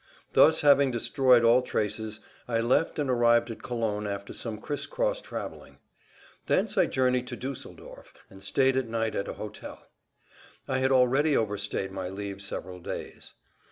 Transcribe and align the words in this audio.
Thus 0.33 0.61
having 0.61 0.89
destroyed 0.89 1.43
all 1.43 1.61
traces, 1.61 2.21
I 2.47 2.59
left 2.59 2.97
and 2.97 3.07
arrived 3.07 3.51
at 3.51 3.61
Cologne 3.61 4.07
after 4.07 4.33
some 4.33 4.57
criss 4.57 4.87
cross 4.87 5.21
traveling. 5.21 5.77
Thence 6.47 6.75
I 6.75 6.87
journeyed 6.87 7.27
to 7.27 7.37
Duesseldorf 7.37 8.11
and 8.27 8.43
stayed 8.43 8.75
at 8.75 8.87
night 8.89 9.13
at 9.13 9.27
an 9.27 9.35
hotel. 9.35 9.85
I 10.67 10.79
had 10.79 10.91
already 10.91 11.37
overstayed 11.37 11.91
my 11.91 12.09
leave 12.09 12.41
several 12.41 12.79
days. 12.79 13.35